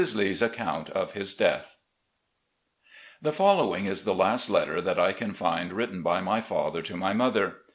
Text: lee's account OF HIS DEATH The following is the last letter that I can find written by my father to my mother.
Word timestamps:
lee's 0.15 0.41
account 0.41 0.89
OF 0.89 1.11
HIS 1.11 1.35
DEATH 1.35 1.75
The 3.21 3.31
following 3.31 3.85
is 3.85 4.01
the 4.01 4.15
last 4.15 4.49
letter 4.49 4.81
that 4.81 4.99
I 4.99 5.11
can 5.11 5.35
find 5.35 5.71
written 5.71 6.01
by 6.01 6.21
my 6.21 6.41
father 6.41 6.81
to 6.81 6.97
my 6.97 7.13
mother. 7.13 7.57